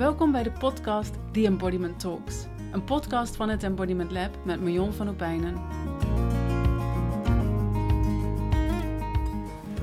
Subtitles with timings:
[0.00, 2.46] Welkom bij de podcast The Embodiment Talks.
[2.72, 5.54] Een podcast van het Embodiment Lab met Marion van Opijnen.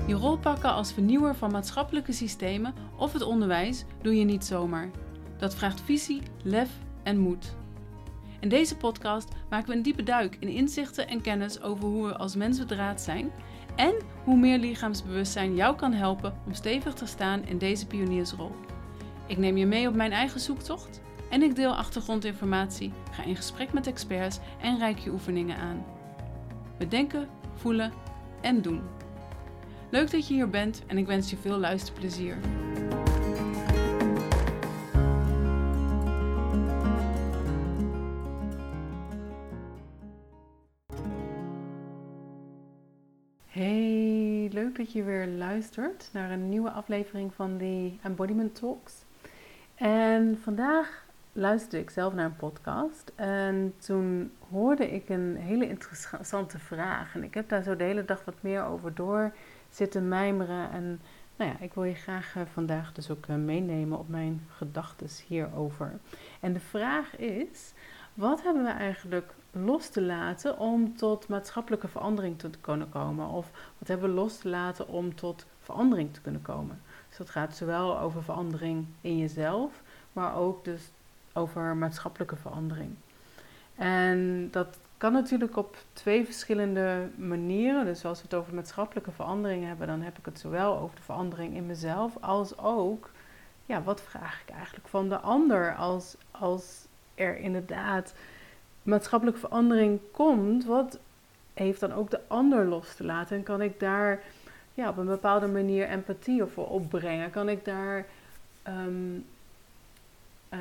[0.07, 4.89] Je rol pakken als vernieuwer van maatschappelijke systemen of het onderwijs doe je niet zomaar.
[5.37, 6.69] Dat vraagt visie, lef
[7.03, 7.55] en moed.
[8.39, 12.17] In deze podcast maken we een diepe duik in inzichten en kennis over hoe we
[12.17, 13.31] als mens bedraad zijn
[13.75, 18.51] en hoe meer lichaamsbewustzijn jou kan helpen om stevig te staan in deze pioniersrol.
[19.27, 23.73] Ik neem je mee op mijn eigen zoektocht en ik deel achtergrondinformatie, ga in gesprek
[23.73, 25.85] met experts en reik je oefeningen aan.
[26.77, 27.93] We denken, voelen
[28.41, 28.81] en doen.
[29.89, 32.37] Leuk dat je hier bent en ik wens je veel luisterplezier.
[43.45, 49.06] Hey, leuk dat je weer luistert naar een nieuwe aflevering van de Embodiment Talks.
[49.77, 56.59] En vandaag luisterde ik zelf naar een podcast en toen hoorde ik een hele interessante
[56.59, 57.15] vraag.
[57.15, 59.31] En ik heb daar zo de hele dag wat meer over door
[59.69, 60.71] zitten mijmeren.
[60.71, 61.01] En
[61.35, 65.07] nou ja, ik wil je graag eh, vandaag dus ook eh, meenemen op mijn gedachten
[65.27, 65.99] hierover.
[66.39, 67.73] En de vraag is,
[68.13, 73.27] wat hebben we eigenlijk los te laten om tot maatschappelijke verandering te kunnen komen?
[73.27, 76.81] Of wat hebben we los te laten om tot verandering te kunnen komen?
[77.17, 79.81] Dus dat gaat zowel over verandering in jezelf,
[80.13, 80.81] maar ook dus
[81.33, 82.95] over maatschappelijke verandering.
[83.75, 87.85] En dat kan natuurlijk op twee verschillende manieren.
[87.85, 91.01] Dus als we het over maatschappelijke verandering hebben, dan heb ik het zowel over de
[91.01, 93.09] verandering in mezelf, als ook,
[93.65, 98.13] ja, wat vraag ik eigenlijk van de ander als, als er inderdaad
[98.83, 100.99] maatschappelijke verandering komt, wat
[101.53, 103.37] heeft dan ook de ander los te laten?
[103.37, 104.23] En kan ik daar
[104.77, 107.29] ja, op een bepaalde manier empathie voor opbrengen?
[107.29, 108.05] Kan ik daar
[108.63, 109.15] ehm,
[110.53, 110.59] uh,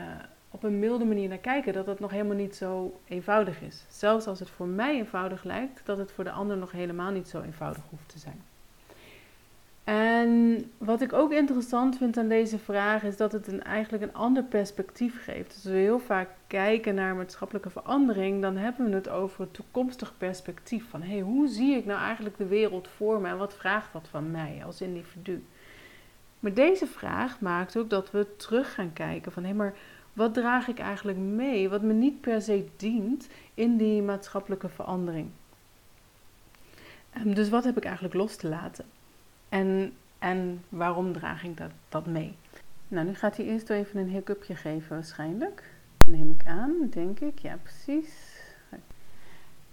[0.50, 3.84] op een milde manier naar kijken, dat het nog helemaal niet zo eenvoudig is.
[3.88, 7.28] Zelfs als het voor mij eenvoudig lijkt, dat het voor de ander nog helemaal niet
[7.28, 8.42] zo eenvoudig hoeft te zijn.
[9.86, 14.14] En wat ik ook interessant vind aan deze vraag is dat het een, eigenlijk een
[14.14, 15.54] ander perspectief geeft.
[15.54, 20.14] Dus we heel vaak kijken naar maatschappelijke verandering, dan hebben we het over het toekomstig
[20.18, 20.88] perspectief.
[20.88, 24.08] Van hey, hoe zie ik nou eigenlijk de wereld voor me en wat vraagt dat
[24.10, 25.44] van mij als individu?
[26.40, 29.74] Maar deze vraag maakt ook dat we terug gaan kijken van hé, maar
[30.12, 35.30] wat draag ik eigenlijk mee, wat me niet per se dient in die maatschappelijke verandering.
[37.16, 38.95] Um, dus wat heb ik eigenlijk los te laten?
[39.48, 42.36] En, en waarom draag ik dat, dat mee?
[42.88, 45.62] Nou, nu gaat hij eerst even een hiccupje geven waarschijnlijk.
[46.06, 47.38] Neem ik aan, denk ik.
[47.38, 48.34] Ja, precies.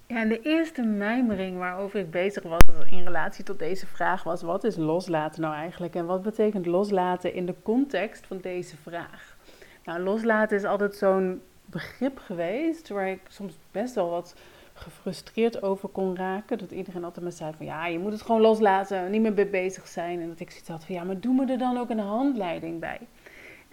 [0.07, 4.41] Ja, en de eerste mijmering waarover ik bezig was in relatie tot deze vraag was:
[4.41, 5.95] wat is loslaten nou eigenlijk?
[5.95, 9.37] En wat betekent loslaten in de context van deze vraag?
[9.83, 14.35] Nou, loslaten is altijd zo'n begrip geweest waar ik soms best wel wat
[14.73, 16.57] gefrustreerd over kon raken.
[16.57, 19.47] Dat iedereen altijd maar zei van ja, je moet het gewoon loslaten, niet meer mee
[19.47, 20.21] bezig zijn.
[20.21, 22.79] En dat ik zoiets had van ja, maar doe me er dan ook een handleiding
[22.79, 22.99] bij.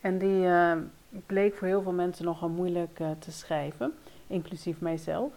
[0.01, 0.73] En die uh,
[1.27, 3.93] bleek voor heel veel mensen nogal moeilijk uh, te schrijven,
[4.27, 5.33] inclusief mijzelf.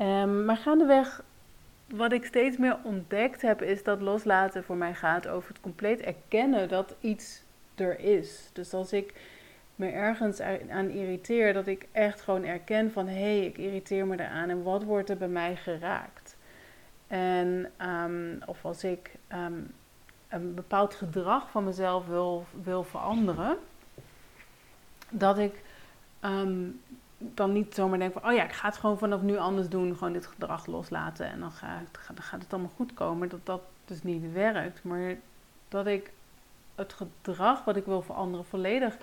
[0.00, 1.24] Um, maar gaandeweg,
[1.88, 6.00] wat ik steeds meer ontdekt heb, is dat loslaten voor mij gaat over het compleet
[6.00, 7.42] erkennen dat iets
[7.74, 8.50] er is.
[8.52, 9.14] Dus als ik
[9.76, 14.20] me ergens aan irriteer, dat ik echt gewoon erken van hé, hey, ik irriteer me
[14.20, 16.36] eraan en wat wordt er bij mij geraakt.
[17.06, 19.74] En um, of als ik um,
[20.28, 23.56] een bepaald gedrag van mezelf wil, wil veranderen,
[25.10, 25.62] dat ik
[26.20, 26.80] um,
[27.18, 29.96] dan niet zomaar denk van, oh ja, ik ga het gewoon vanaf nu anders doen,
[29.96, 31.82] gewoon dit gedrag loslaten en dan, ga,
[32.14, 33.28] dan gaat het allemaal goed komen.
[33.28, 35.16] Dat dat dus niet werkt, maar
[35.68, 36.12] dat ik
[36.74, 38.96] het gedrag wat ik wil veranderen volledig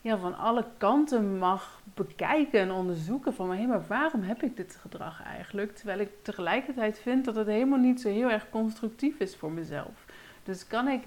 [0.00, 5.22] ja, van alle kanten mag bekijken en onderzoeken van, maar waarom heb ik dit gedrag
[5.22, 5.76] eigenlijk?
[5.76, 10.04] Terwijl ik tegelijkertijd vind dat het helemaal niet zo heel erg constructief is voor mezelf.
[10.42, 11.02] Dus kan ik,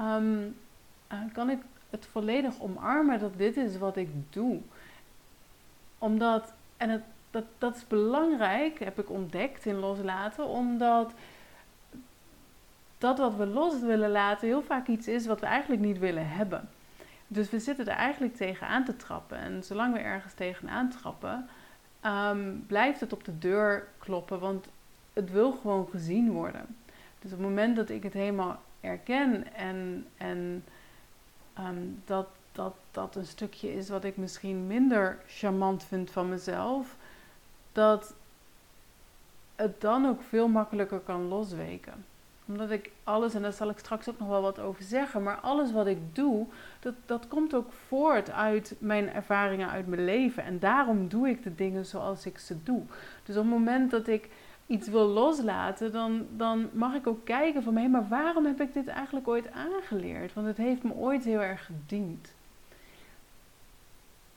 [0.00, 0.56] um,
[1.32, 1.58] kan ik
[1.90, 4.60] het volledig omarmen dat dit is wat ik doe
[6.00, 11.12] omdat, en het, dat, dat is belangrijk, heb ik ontdekt in loslaten, omdat
[12.98, 16.28] dat wat we los willen laten heel vaak iets is wat we eigenlijk niet willen
[16.28, 16.68] hebben.
[17.32, 19.38] Dus we zitten er eigenlijk tegenaan te trappen.
[19.38, 21.48] En zolang we ergens tegenaan trappen,
[22.00, 24.68] ehm, blijft het op de deur kloppen, want
[25.12, 26.66] het wil gewoon gezien worden.
[27.18, 30.64] Dus op het moment dat ik het helemaal erken en, en
[31.54, 36.96] ehm, dat dat dat een stukje is wat ik misschien minder charmant vind van mezelf,
[37.72, 38.14] dat
[39.56, 42.04] het dan ook veel makkelijker kan losweken.
[42.50, 45.36] Omdat ik alles, en daar zal ik straks ook nog wel wat over zeggen, maar
[45.36, 46.46] alles wat ik doe,
[46.80, 50.44] dat, dat komt ook voort uit mijn ervaringen uit mijn leven.
[50.44, 52.82] En daarom doe ik de dingen zoals ik ze doe.
[53.24, 54.28] Dus op het moment dat ik
[54.66, 58.72] iets wil loslaten, dan, dan mag ik ook kijken van, hé, maar waarom heb ik
[58.72, 60.34] dit eigenlijk ooit aangeleerd?
[60.34, 62.32] Want het heeft me ooit heel erg gediend.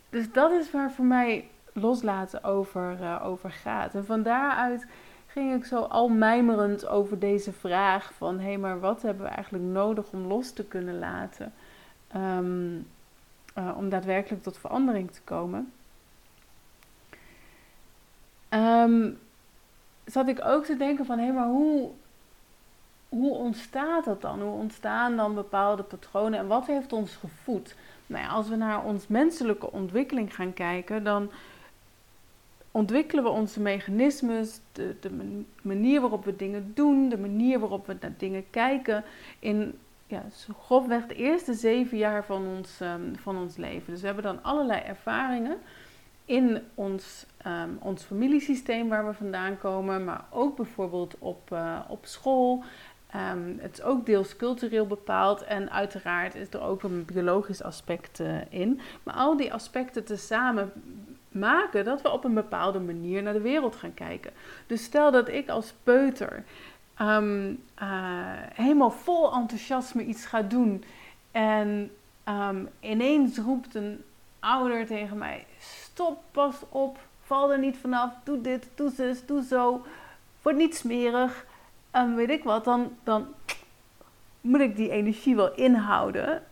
[0.10, 3.96] Dus dat is waar voor mij loslaten over, uh, over gaat.
[3.96, 4.88] En van daaruit
[5.34, 8.40] ging ik zo al mijmerend over deze vraag van...
[8.40, 11.54] hé, hey, maar wat hebben we eigenlijk nodig om los te kunnen laten?
[12.16, 12.88] Um,
[13.58, 15.74] uh, om daadwerkelijk tot verandering te komen.
[18.50, 19.20] Um,
[20.06, 21.18] zat ik ook te denken van...
[21.18, 21.90] hé, hey, maar hoe,
[23.10, 24.42] hoe ontstaat dat dan?
[24.42, 27.76] Hoe ontstaan dan bepaalde patronen en wat heeft ons gevoed?
[28.08, 31.32] Nou ja, als we naar ons menselijke ontwikkeling gaan kijken, dan
[32.74, 37.98] ontwikkelen we onze mechanismes, de, de manier waarop we dingen doen, de manier waarop we
[38.00, 39.04] naar dingen kijken
[39.40, 39.78] in
[40.08, 43.92] ja, zo grofweg de eerste zeven jaar van ons, um, van ons leven.
[43.92, 45.58] Dus we hebben dan allerlei ervaringen
[46.26, 52.06] in ons, um, ons familiesysteem waar we vandaan komen, maar ook bijvoorbeeld op, uh, op
[52.06, 52.64] school.
[53.16, 58.20] Um, het is ook deels cultureel bepaald en uiteraard is er ook een biologisch aspect
[58.20, 58.80] uh, in.
[59.04, 60.72] Maar al die aspecten tezamen
[61.34, 64.32] maken dat we op een bepaalde manier naar de wereld gaan kijken.
[64.68, 66.44] Dus stel dat ik als peuter
[67.02, 67.50] um,
[67.82, 67.90] uh,
[68.54, 70.84] helemaal vol enthousiasme iets ga doen
[71.32, 71.92] en
[72.30, 74.04] um, ineens roept een
[74.40, 79.44] ouder tegen mij: Stop, pas op, val er niet vanaf, doe dit, doe zus, doe
[79.44, 79.86] zo,
[80.42, 81.46] word niet smerig
[81.96, 83.28] um, weet ik wat, dan, dan
[84.42, 86.44] moet ik die energie wel inhouden.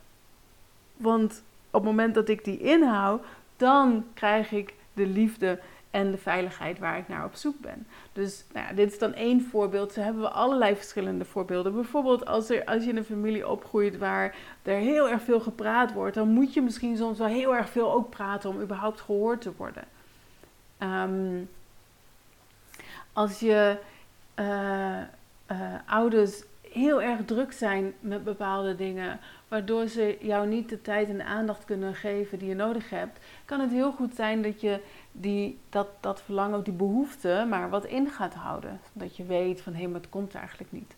[0.98, 3.24] Want op het moment dat ik die inhoud,
[3.62, 5.60] dan krijg ik de liefde
[5.92, 7.88] en de veiligheid waar ik naar op zoek ben.
[8.14, 9.94] Dus nou dit is dan één voorbeeld.
[9.94, 11.74] Zo hebben we allerlei verschillende voorbeelden.
[11.74, 15.94] Bijvoorbeeld als, er, als je in een familie opgroeit waar er heel erg veel gepraat
[15.94, 19.42] wordt, dan moet je misschien soms wel heel erg veel ook praten om überhaupt gehoord
[19.42, 19.84] te worden.
[20.80, 21.50] Um,
[23.14, 23.78] als je
[24.40, 24.98] uh,
[25.52, 29.20] uh, ouders heel erg druk zijn met bepaalde dingen,
[29.52, 33.60] waardoor ze jou niet de tijd en aandacht kunnen geven die je nodig hebt, kan
[33.60, 34.82] het heel goed zijn dat je
[35.12, 38.80] die, dat, dat verlangen, ook die behoefte, maar wat in gaat houden.
[38.94, 40.96] Dat je weet van hé, maar het komt eigenlijk niet.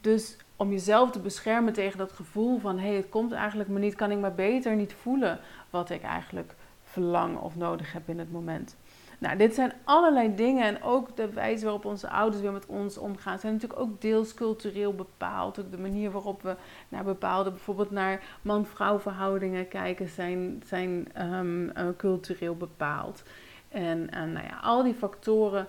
[0.00, 3.94] Dus om jezelf te beschermen tegen dat gevoel van hé, het komt eigenlijk me niet,
[3.94, 5.40] kan ik maar beter niet voelen
[5.70, 8.76] wat ik eigenlijk verlang of nodig heb in het moment.
[9.18, 12.98] Nou, dit zijn allerlei dingen en ook de wijze waarop onze ouders weer met ons
[12.98, 15.60] omgaan, zijn natuurlijk ook deels cultureel bepaald.
[15.60, 16.56] Ook de manier waarop we
[16.88, 23.22] naar bepaalde, bijvoorbeeld naar man-vrouw verhoudingen kijken, zijn, zijn um, uh, cultureel bepaald.
[23.68, 25.66] En, en nou ja, al die factoren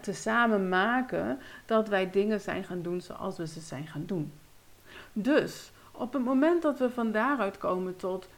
[0.00, 4.32] tezamen maken dat wij dingen zijn gaan doen zoals we ze zijn gaan doen.
[5.12, 8.28] Dus op het moment dat we van daaruit komen tot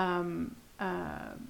[0.00, 0.86] um, uh,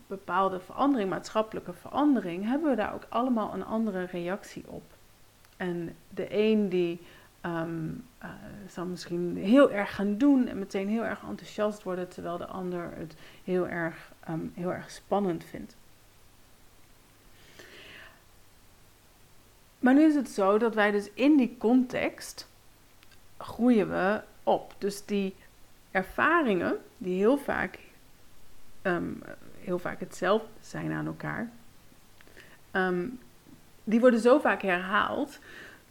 [0.06, 4.82] bepaalde verandering, maatschappelijke verandering, hebben we daar ook allemaal een andere reactie op.
[5.56, 7.00] En de een die
[7.46, 8.28] um, uh,
[8.68, 12.92] zal misschien heel erg gaan doen en meteen heel erg enthousiast worden, terwijl de ander
[12.96, 15.76] het heel erg, um, heel erg spannend vindt.
[19.78, 22.48] Maar nu is het zo dat wij dus in die context
[23.36, 24.74] groeien we op.
[24.78, 25.34] Dus die
[25.90, 27.78] ervaringen die heel vaak
[28.86, 29.22] um,
[29.60, 31.50] heel vaak hetzelfde zijn aan elkaar.
[32.72, 33.18] Um,
[33.84, 35.38] die worden zo vaak herhaald.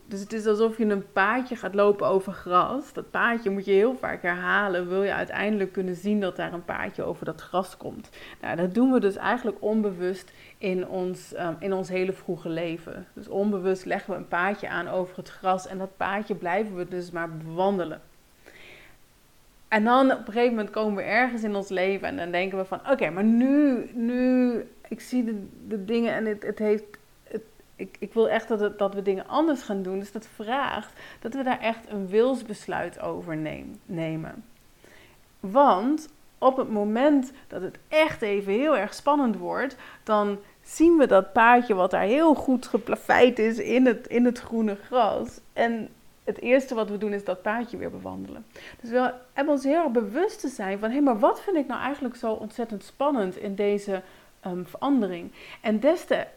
[0.06, 2.94] Dus het is alsof je een paadje gaat lopen over gras.
[2.94, 4.90] Dat paadje moet je heel vaak herhalen.
[4.90, 8.10] Wil je uiteindelijk kunnen zien dat daar een paadje over dat gras komt.
[8.42, 13.08] Nou, dat doen we dus eigenlijk onbewust in ons, um, in ons hele vroege leven.
[13.14, 15.68] Dus onbewust leggen we een paadje aan over het gras.
[15.68, 18.02] En dat paadje blijven we dus maar bewandelen.
[19.74, 22.58] En dan op een gegeven moment komen we ergens in ons leven en dan denken
[22.58, 24.54] we van oké, maar nu, nu,
[24.88, 25.24] ik zie
[25.68, 26.84] de, dingen en het, het heeft,
[27.76, 30.00] ik, ik wil echt dat, dat we dingen anders gaan doen.
[30.00, 33.38] Dus dat vraagt dat we daar echt een wilsbesluit over
[33.86, 34.44] nemen.
[35.40, 41.08] Want op het moment dat het echt even heel erg spannend wordt, dan zien we
[41.08, 45.40] dat paardje wat daar heel goed geplaveid is in het, in het groene gras.
[45.54, 45.90] En
[46.24, 48.46] het eerste wat we doen is dat paadje weer bewandelen.
[48.82, 51.68] Dus we hebben ons heel erg bewust te zijn van, hé, maar wat vind ik
[51.68, 54.02] nou eigenlijk zo ontzettend spannend in deze
[54.46, 55.32] um, verandering?
[55.62, 56.28] En des te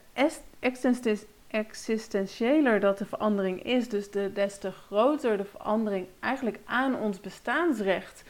[1.49, 7.21] existentiëler dat de verandering is, dus de, des te groter de verandering eigenlijk aan ons
[7.21, 8.25] bestaansrecht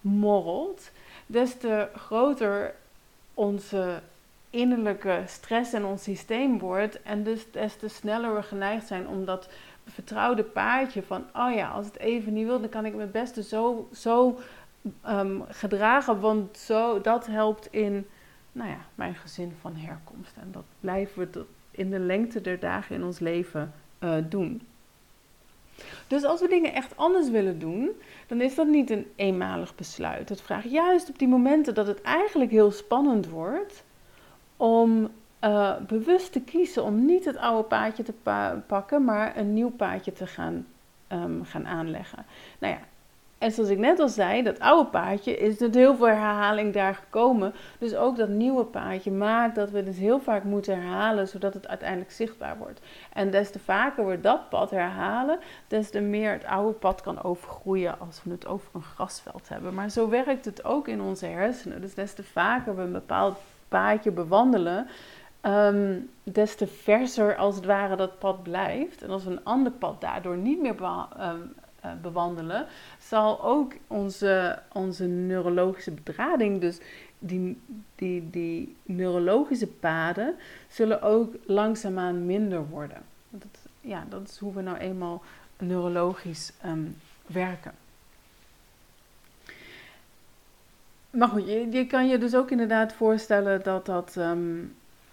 [0.00, 0.90] morrelt,
[1.26, 2.74] des te groter
[3.34, 4.00] onze
[4.50, 9.24] innerlijke stress in ons systeem wordt en dus des te sneller we geneigd zijn om
[9.24, 9.48] dat
[9.90, 13.42] vertrouwde paadje van, oh ja, als het even niet wil, dan kan ik mijn beste
[13.42, 14.38] zo, zo
[15.08, 18.06] um, gedragen, want zo, dat helpt in,
[18.52, 20.36] nou ja, mijn gezin van herkomst.
[20.40, 24.62] En dat blijven we in de lengte der dagen in ons leven uh, doen.
[26.06, 27.90] Dus als we dingen echt anders willen doen,
[28.26, 30.28] dan is dat niet een eenmalig besluit.
[30.28, 33.84] Het vraagt juist op die momenten dat het eigenlijk heel spannend wordt
[34.56, 35.10] om
[35.44, 38.14] uh, bewust te kiezen om niet het oude paadje te
[38.66, 40.66] pakken, maar een nieuw paadje te gaan,
[41.12, 42.26] um, gaan aanleggen.
[42.58, 42.80] Nou ja,
[43.38, 46.94] en zoals ik net al zei, dat oude paadje is er heel veel herhaling daar
[46.94, 47.54] gekomen.
[47.78, 51.68] Dus ook dat nieuwe paadje maakt dat we dus heel vaak moeten herhalen, zodat het
[51.68, 52.80] uiteindelijk zichtbaar wordt.
[53.12, 57.22] En des te vaker we dat pad herhalen, des te meer het oude pad kan
[57.22, 59.74] overgroeien als we het over een grasveld hebben.
[59.74, 61.80] Maar zo werkt het ook in onze hersenen.
[61.80, 64.86] Dus des te vaker we een bepaald paadje bewandelen,
[65.42, 69.02] um, des te verser als het ware dat pad blijft.
[69.02, 71.54] En als we een ander pad daardoor niet meer um,
[71.84, 72.66] uh, bewandelen,
[72.98, 76.80] zal ook onze, onze neurologische bedrading, dus
[77.18, 77.60] die,
[77.94, 80.34] die, die neurologische paden,
[80.68, 83.02] zullen ook langzaamaan minder worden.
[83.30, 85.22] Dat, ja, dat is hoe we nou eenmaal
[85.58, 87.72] neurologisch um, werken.
[91.10, 94.16] Maar goed, je, je, kan je dus ook inderdaad voorstellen dat dat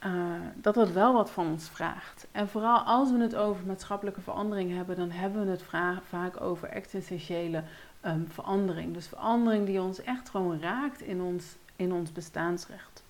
[0.06, 0.12] uh,
[0.56, 2.28] dat dat wel wat van ons vraagt.
[2.32, 5.64] En vooral als we het over maatschappelijke verandering hebben, dan hebben we het
[6.10, 7.64] vaak over existentiële
[8.06, 8.94] um, verandering.
[8.94, 13.04] Dus verandering die ons echt gewoon raakt in ons, in ons bestaansrecht.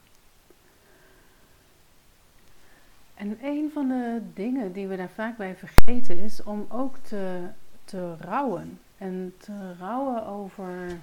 [3.13, 7.39] En een van de dingen die we daar vaak bij vergeten is om ook te,
[7.83, 8.79] te rouwen.
[8.97, 10.99] En te rouwen over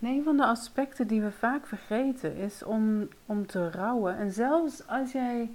[0.00, 4.16] een van de aspecten die we vaak vergeten is om, om te rouwen.
[4.16, 5.50] En zelfs als jij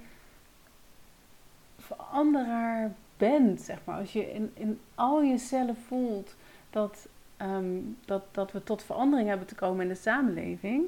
[1.78, 6.34] veranderaar bent, zeg maar, als je in, in al je cellen voelt
[6.70, 10.84] dat, ehm, dat, dat we tot verandering hebben te komen in de samenleving,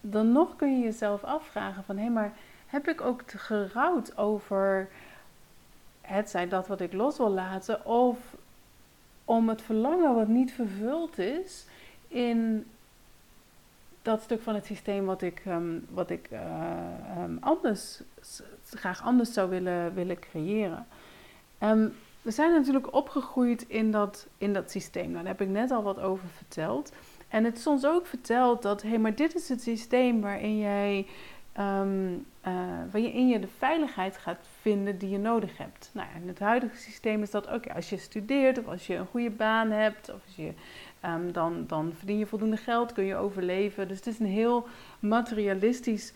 [0.00, 2.32] dan nog kun je jezelf afvragen van hé, maar
[2.66, 4.88] heb ik ook gerouwd over
[6.00, 8.18] het zijn dat wat ik los wil laten of
[9.24, 11.66] om het verlangen wat niet vervuld is
[12.16, 12.66] in
[14.02, 18.00] dat stuk van het systeem wat ik, um, wat ik uh, um, anders,
[18.70, 20.86] graag anders zou willen, willen creëren.
[21.62, 25.10] Um, we zijn natuurlijk opgegroeid in dat, in dat systeem.
[25.10, 26.92] Nou, daar heb ik net al wat over verteld.
[27.28, 30.58] En het is ons ook verteld dat, hé, hey, maar dit is het systeem waarin
[30.58, 31.06] jij,
[31.58, 32.52] um, uh,
[32.90, 35.90] waarin je de veiligheid gaat vinden die je nodig hebt.
[35.92, 39.06] Nou, in het huidige systeem is dat, oké, als je studeert of als je een
[39.06, 40.52] goede baan hebt of als je
[41.06, 43.88] Ehm, dan, dan verdien je voldoende geld, kun je overleven.
[43.88, 44.66] Dus het is een heel
[44.98, 46.12] materialistisch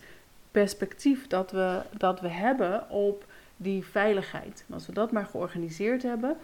[0.51, 3.25] perspectief dat we, dat we hebben op
[3.57, 4.65] die veiligheid.
[4.69, 6.37] als we dat maar georganiseerd hebben,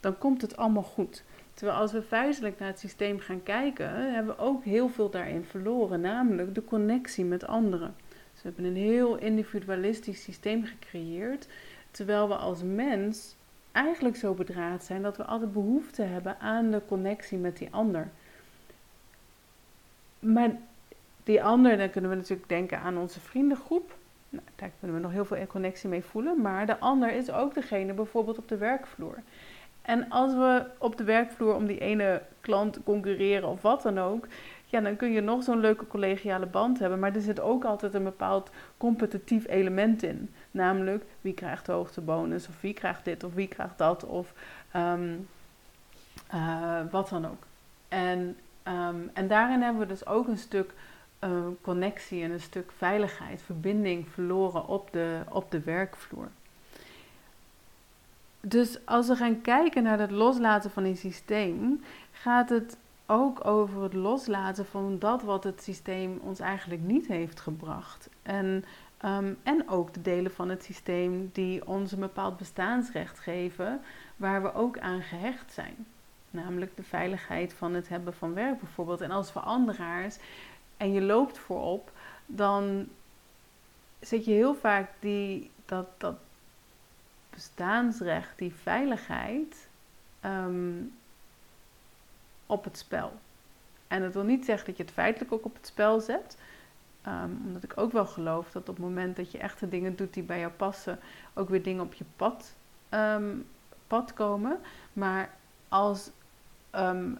[0.00, 1.24] dan komt het allemaal goed.
[1.54, 5.44] Terwijl als we feitelijk naar het systeem gaan kijken, hebben we ook heel veel daarin
[5.44, 7.94] verloren, namelijk de connectie met anderen.
[8.08, 11.48] Dus we hebben een heel individualistisch systeem gecreëerd,
[11.90, 13.36] terwijl we als mens
[13.74, 18.08] eigenlijk zo bedraad zijn dat we altijd behoefte hebben aan de connectie met die ander.
[20.18, 20.50] Maar
[21.24, 23.96] die ander, dan kunnen we natuurlijk denken aan onze vriendengroep.
[24.28, 26.40] Nou, daar kunnen we nog heel veel connectie mee voelen.
[26.40, 29.22] Maar de ander is ook degene bijvoorbeeld op de werkvloer.
[29.82, 34.26] En als we op de werkvloer om die ene klant concurreren of wat dan ook,
[34.66, 36.98] ja, dan kun je nog zo'n leuke collegiale band hebben.
[36.98, 40.30] Maar er zit ook altijd een bepaald competitief element in.
[40.54, 44.32] Namelijk wie krijgt de hoogste bonus, of wie krijgt dit, of wie krijgt dat, of
[44.76, 45.28] um,
[46.34, 47.42] uh, wat dan ook.
[47.88, 48.36] En,
[48.68, 50.72] um, en daarin hebben we dus ook een stuk
[51.20, 51.30] uh,
[51.60, 56.28] connectie en een stuk veiligheid, verbinding verloren op de, op de werkvloer.
[58.40, 63.82] Dus als we gaan kijken naar het loslaten van een systeem, gaat het ook over
[63.82, 68.08] het loslaten van dat wat het systeem ons eigenlijk niet heeft gebracht.
[68.22, 68.64] En
[69.04, 73.80] Um, en ook de delen van het systeem die ons een bepaald bestaansrecht geven,
[74.16, 75.86] waar we ook aan gehecht zijn.
[76.30, 79.00] Namelijk de veiligheid van het hebben van werk bijvoorbeeld.
[79.00, 80.16] En als veranderaars
[80.76, 81.92] en je loopt voorop,
[82.26, 82.88] dan
[84.00, 86.16] zet je heel vaak die, dat, dat
[87.30, 89.68] bestaansrecht, die veiligheid,
[90.24, 90.94] um,
[92.46, 93.12] op het spel.
[93.88, 96.36] En dat wil niet zeggen dat je het feitelijk ook op het spel zet.
[97.04, 100.14] Ehm, omdat ik ook wel geloof dat op het moment dat je echte dingen doet
[100.14, 100.98] die bij jou passen,
[101.34, 102.54] ook weer dingen op je pad,
[102.90, 103.46] um,
[103.86, 104.58] pad komen.
[104.92, 105.30] Maar
[105.68, 106.10] als.
[106.74, 107.18] Um,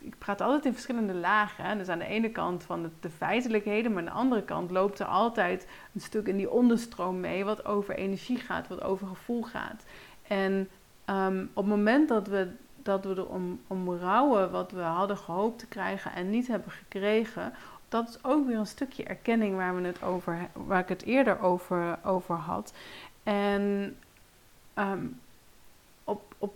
[0.00, 1.78] ik, praat altijd in verschillende lagen.
[1.78, 4.98] Dus aan de ene kant van de, de, feitelijkheden, maar aan de andere kant loopt
[4.98, 9.42] er altijd een stuk in die onderstroom mee, wat over energie gaat, wat over gevoel
[9.42, 9.84] gaat.
[10.22, 10.68] En
[11.54, 12.48] op het moment dat we,
[12.82, 16.70] dat we er om, om rouwen wat we hadden gehoopt te krijgen en niet hebben
[16.70, 17.52] gekregen,
[17.90, 21.40] dat is ook weer een stukje erkenning waar, we het over, waar ik het eerder
[21.40, 22.72] over, over had.
[23.22, 23.96] En
[24.78, 25.20] um,
[26.04, 26.54] op, op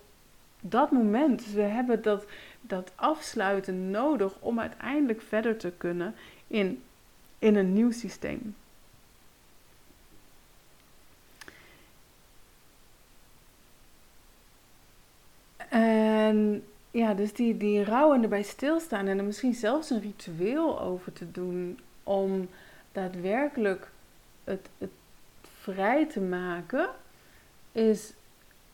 [0.61, 2.25] dat moment, we hebben dat,
[2.61, 6.15] dat afsluiten nodig om uiteindelijk verder te kunnen
[6.47, 6.83] in,
[7.39, 8.57] in een nieuw systeem.
[15.69, 16.65] En
[17.15, 21.31] dus die, die rouw en erbij stilstaan en er misschien zelfs een ritueel over te
[21.31, 22.49] doen om
[22.93, 23.91] daadwerkelijk
[24.45, 24.91] het, het
[25.43, 26.89] vrij te maken,
[27.73, 28.13] is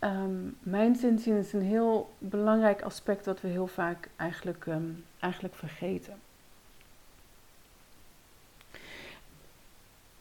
[0.00, 5.54] um, mijn zin is een heel belangrijk aspect dat we heel vaak eigenlijk, ehm, eigenlijk
[5.54, 6.20] vergeten.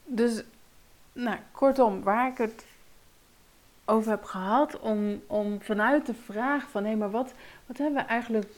[0.05, 0.43] Dus,
[1.13, 2.65] nou, kortom, waar ik het
[3.89, 7.33] over heb gehad, om, om vanuit de vraag van hé, maar wat,
[7.65, 8.51] wat hebben we eigenlijk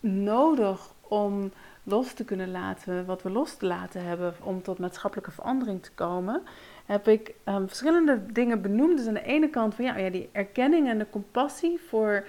[0.00, 5.30] nodig om los te kunnen laten, wat we los te laten hebben om tot maatschappelijke
[5.30, 6.42] verandering te komen,
[6.86, 8.96] heb ik um, verschillende dingen benoemd.
[8.96, 12.26] Dus aan de ene kant van ja, ja die erkenning en de compassie voor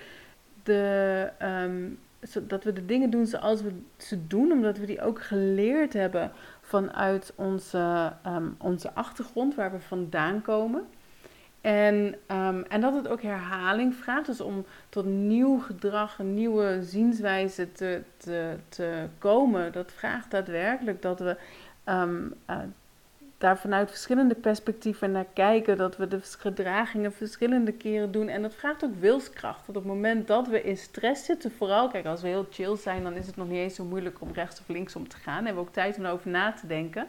[0.63, 1.99] de, um,
[2.41, 6.31] dat we de dingen doen zoals we ze doen, omdat we die ook geleerd hebben
[6.61, 10.87] vanuit onze, um, onze achtergrond, waar we vandaan komen.
[11.61, 16.83] En, um, en dat het ook herhaling vraagt, dus om tot nieuw gedrag, een nieuwe
[16.83, 19.71] zienswijze te, te, te komen.
[19.71, 21.37] Dat vraagt daadwerkelijk dat we
[21.85, 22.57] um, uh,
[23.37, 28.27] daar vanuit verschillende perspectieven naar kijken, dat we de gedragingen verschillende keren doen.
[28.27, 29.65] En dat vraagt ook wilskracht.
[29.65, 32.75] Dat op het moment dat we in stress zitten, vooral, kijk, als we heel chill
[32.75, 35.15] zijn, dan is het nog niet eens zo moeilijk om rechts of links om te
[35.15, 35.35] gaan.
[35.35, 37.07] Dan hebben we ook tijd om erover na te denken.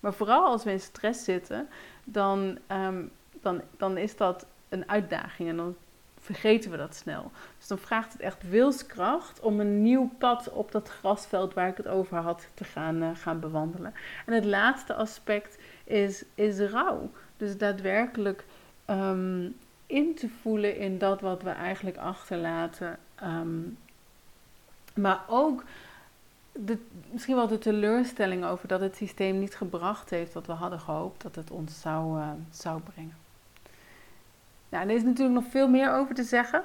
[0.00, 1.68] Maar vooral als we in stress zitten,
[2.04, 3.10] dan um,
[3.44, 5.76] dan, dan is dat een uitdaging en dan
[6.24, 7.30] vergeten we dat snel.
[7.58, 11.76] Dus dan vraagt het echt wilskracht om een nieuw pad op dat grasveld waar ik
[11.76, 13.94] het over had te gaan, uh, gaan bewandelen.
[14.26, 17.10] En het laatste aspect is, is rouw.
[17.36, 18.44] Dus daadwerkelijk
[18.90, 22.98] um, in te voelen in dat wat we eigenlijk achterlaten.
[23.22, 23.78] Um,
[24.94, 25.64] maar ook
[26.52, 26.78] de,
[27.10, 31.22] misschien wel de teleurstelling over dat het systeem niet gebracht heeft wat we hadden gehoopt
[31.22, 33.23] dat het ons zou, uh, zou brengen.
[34.74, 36.60] Nou, er is natuurlijk nog veel meer over te zeggen.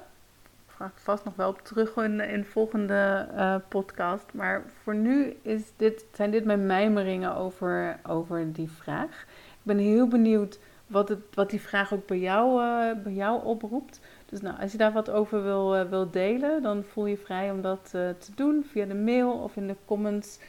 [0.65, 4.25] Daar vraag ik vast nog wel op terug in, in de volgende uh, podcast.
[4.33, 9.25] Maar voor nu is dit, zijn dit mijn mijmeringen over, over die vraag.
[9.49, 13.43] Ik ben heel benieuwd wat, het, wat die vraag ook bij jou, uh, bij jou
[13.43, 13.99] oproept.
[14.25, 17.51] Dus nou, als je daar wat over wil, uh, wil delen, dan voel je vrij
[17.51, 20.39] om dat te doen via de mail of in de comments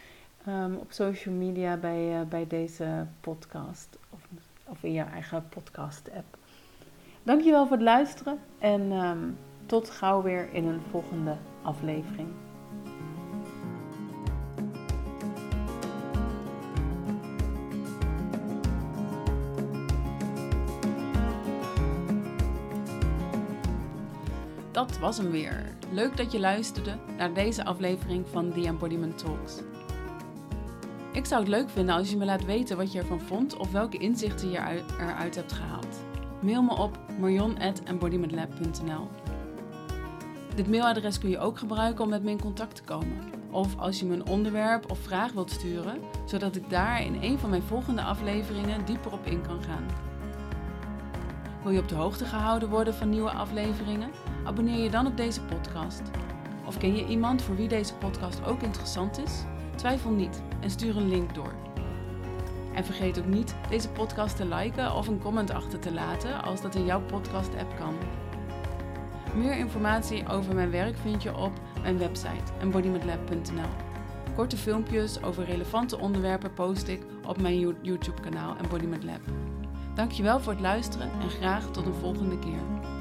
[0.49, 4.20] um, op social media bij, bij deze podcast of,
[4.64, 6.39] of in jouw eigen podcast-app.
[7.23, 12.29] Dankjewel voor het luisteren en um, tot gauw weer in een volgende aflevering.
[24.71, 25.75] Dat was hem weer.
[25.93, 29.61] Leuk dat je luisterde naar deze aflevering van The Embodiment Talks.
[31.13, 33.71] Ik zou het leuk vinden als je me laat weten wat je ervan vond of
[33.73, 36.10] welke inzichten je eruit hebt gehaald.
[36.40, 39.09] Mail me op marion.embodimentlab.nl
[40.55, 43.18] Dit mailadres kun je ook gebruiken om met me in contact te komen.
[43.50, 47.38] Of als je me een onderwerp of vraag wilt sturen, zodat ik daar in een
[47.38, 49.87] van mijn volgende afleveringen dieper op in kan gaan.
[51.62, 54.11] Wil je op de hoogte gehouden worden van nieuwe afleveringen?
[54.44, 56.03] Abonneer je dan op deze podcast.
[56.66, 59.44] Of ken je iemand voor wie deze podcast ook interessant is?
[59.74, 61.70] Twijfel niet en stuur een link door.
[62.81, 66.62] En vergeet ook niet deze podcast te liken of een comment achter te laten als
[66.62, 67.95] dat in jouw podcast-app kan.
[69.35, 73.69] Meer informatie over mijn werk vind je op mijn website embodimentlab.nl.
[74.35, 79.21] Korte filmpjes over relevante onderwerpen post ik op mijn YouTube-kanaal Embodiment Lab.
[79.95, 83.00] Dankjewel voor het luisteren en graag tot een volgende keer.